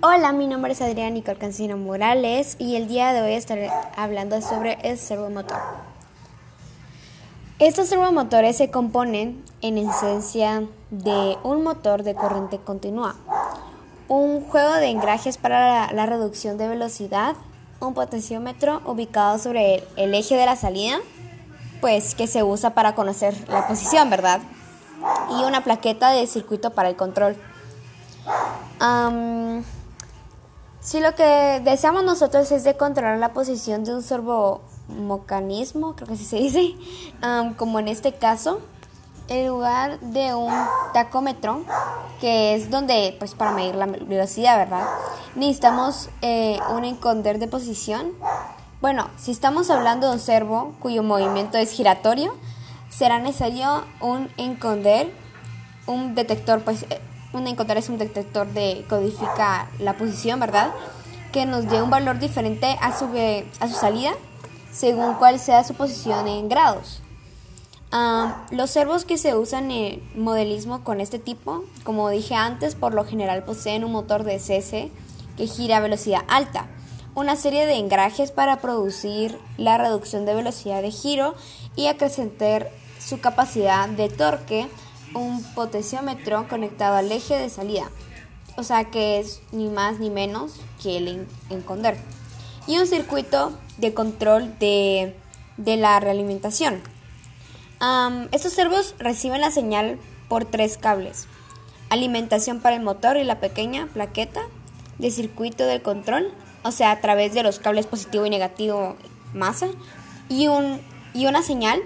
Hola, 0.00 0.30
mi 0.30 0.46
nombre 0.46 0.74
es 0.74 0.80
Adriana 0.80 1.10
Nicole 1.10 1.38
Cancino 1.38 1.76
Morales 1.76 2.54
y 2.60 2.76
el 2.76 2.86
día 2.86 3.12
de 3.12 3.20
hoy 3.20 3.32
estaré 3.32 3.68
hablando 3.96 4.40
sobre 4.40 4.78
el 4.84 4.96
servomotor. 4.96 5.58
Estos 7.58 7.88
servomotores 7.88 8.56
se 8.56 8.70
componen 8.70 9.42
en 9.60 9.76
esencia 9.76 10.62
de 10.90 11.36
un 11.42 11.64
motor 11.64 12.04
de 12.04 12.14
corriente 12.14 12.58
continua, 12.58 13.16
un 14.06 14.44
juego 14.44 14.74
de 14.74 14.86
engrajes 14.86 15.36
para 15.36 15.92
la, 15.92 16.06
reducción 16.06 16.58
de 16.58 16.68
velocidad, 16.68 17.34
un 17.80 17.92
potenciómetro 17.92 18.80
ubicado 18.86 19.40
sobre 19.40 19.74
el, 19.74 19.84
el, 19.96 20.14
eje 20.14 20.36
de 20.36 20.46
la 20.46 20.54
salida, 20.54 20.98
pues 21.80 22.14
que 22.14 22.28
se 22.28 22.44
usa 22.44 22.70
para 22.70 22.94
conocer 22.94 23.34
la 23.48 23.66
posición, 23.66 24.10
¿verdad? 24.10 24.42
Y 25.28 25.42
una 25.42 25.64
plaqueta 25.64 26.12
de 26.12 26.28
circuito 26.28 26.70
para 26.70 26.88
el 26.88 26.94
control. 26.94 27.36
Si 30.88 31.00
lo 31.00 31.14
que 31.14 31.60
deseamos 31.64 32.02
nosotros 32.02 32.50
es 32.50 32.64
de 32.64 32.74
controlar 32.74 33.18
la 33.18 33.34
posición 33.34 33.84
de 33.84 33.94
un 33.94 34.02
servomecanismo, 34.02 35.94
creo 35.94 36.08
que 36.08 36.14
así 36.14 36.24
se 36.24 36.36
dice, 36.36 36.76
como 37.58 37.78
en 37.78 37.88
este 37.88 38.14
caso, 38.14 38.60
en 39.28 39.48
lugar 39.48 40.00
de 40.00 40.34
un 40.34 40.50
tacómetro, 40.94 41.62
que 42.22 42.54
es 42.54 42.70
donde, 42.70 43.14
pues 43.18 43.34
para 43.34 43.50
medir 43.50 43.74
la 43.74 43.84
velocidad, 43.84 44.56
¿verdad? 44.56 44.88
Necesitamos 45.34 46.08
eh, 46.22 46.58
un 46.74 46.86
enconder 46.86 47.38
de 47.38 47.48
posición. 47.48 48.12
Bueno, 48.80 49.10
si 49.18 49.30
estamos 49.30 49.68
hablando 49.68 50.06
de 50.06 50.14
un 50.14 50.20
servo 50.20 50.72
cuyo 50.80 51.02
movimiento 51.02 51.58
es 51.58 51.70
giratorio, 51.70 52.34
será 52.88 53.18
necesario 53.18 53.84
un 54.00 54.30
enconder, 54.38 55.12
un 55.86 56.14
detector, 56.14 56.64
pues 56.64 56.86
eh, 57.32 57.36
un 57.36 57.46
encontrar 57.46 57.78
es 57.78 57.88
un 57.88 57.98
detector 57.98 58.46
de 58.48 58.84
codifica 58.88 59.68
la 59.78 59.96
posición, 59.96 60.40
¿verdad? 60.40 60.72
Que 61.32 61.46
nos 61.46 61.68
dé 61.68 61.82
un 61.82 61.90
valor 61.90 62.18
diferente 62.18 62.76
a 62.80 62.96
su, 62.96 63.06
a 63.60 63.68
su 63.68 63.74
salida 63.74 64.12
según 64.72 65.14
cuál 65.14 65.38
sea 65.38 65.64
su 65.64 65.74
posición 65.74 66.28
en 66.28 66.48
grados. 66.48 67.02
los 68.50 68.70
servos 68.70 69.04
que 69.04 69.18
se 69.18 69.34
usan 69.34 69.70
en 69.70 70.02
modelismo 70.14 70.84
con 70.84 71.00
este 71.00 71.18
tipo, 71.18 71.64
como 71.84 72.10
dije 72.10 72.34
antes, 72.34 72.74
por 72.74 72.94
lo 72.94 73.04
general 73.04 73.44
poseen 73.44 73.84
un 73.84 73.92
motor 73.92 74.24
de 74.24 74.38
CC 74.38 74.90
que 75.36 75.46
gira 75.46 75.78
a 75.78 75.80
velocidad 75.80 76.22
alta, 76.28 76.66
una 77.14 77.34
serie 77.34 77.66
de 77.66 77.74
engrajes 77.74 78.30
para 78.30 78.60
producir 78.60 79.38
la 79.56 79.78
reducción 79.78 80.26
de 80.26 80.34
velocidad 80.34 80.82
de 80.82 80.90
giro 80.90 81.34
y 81.74 81.86
acrecentar 81.86 82.70
su 83.00 83.20
capacidad 83.20 83.88
de 83.88 84.08
torque 84.08 84.68
un 85.14 85.42
potenciómetro 85.54 86.48
conectado 86.48 86.96
al 86.96 87.10
eje 87.10 87.36
de 87.38 87.50
salida, 87.50 87.90
o 88.56 88.62
sea 88.62 88.84
que 88.84 89.18
es 89.18 89.40
ni 89.52 89.68
más 89.68 89.98
ni 89.98 90.10
menos 90.10 90.60
que 90.82 90.96
el 90.96 91.26
enconder, 91.50 91.96
y 92.66 92.78
un 92.78 92.86
circuito 92.86 93.52
de 93.78 93.94
control 93.94 94.58
de, 94.58 95.14
la 95.56 96.00
realimentación. 96.00 96.80
estos 98.32 98.52
servos 98.52 98.94
reciben 98.98 99.40
la 99.40 99.50
señal 99.50 99.98
por 100.28 100.44
tres 100.44 100.76
cables, 100.76 101.26
alimentación 101.90 102.60
para 102.60 102.76
el 102.76 102.82
motor 102.82 103.16
y 103.16 103.24
la 103.24 103.40
pequeña 103.40 103.86
plaqueta 103.86 104.42
de 104.98 105.10
circuito 105.10 105.64
de 105.64 105.80
control, 105.80 106.32
o 106.64 106.72
sea, 106.72 106.90
a 106.90 107.00
través 107.00 107.34
de 107.34 107.42
los 107.42 107.58
cables 107.58 107.86
positivo 107.86 108.26
y 108.26 108.30
negativo 108.30 108.96
masa, 109.32 109.68
y, 110.28 110.48
un, 110.48 110.80
y 111.14 111.26
una 111.26 111.42
señal 111.42 111.80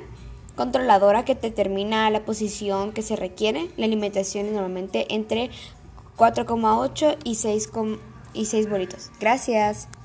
controladora 0.56 1.25
que 1.25 1.34
determina 1.34 2.08
la 2.11 2.25
posición 2.25 2.92
que 2.92 3.03
se 3.03 3.17
requiere. 3.17 3.70
La 3.77 3.86
alimentación 3.86 4.47
es 4.47 4.53
normalmente 4.53 5.14
entre 5.14 5.50
4,8 6.17 7.19
y 7.25 7.34
6, 7.36 7.70
y 8.34 8.45
6 8.47 8.70
bolitos. 8.70 9.11
Gracias. 9.20 9.89